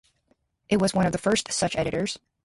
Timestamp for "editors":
1.75-2.17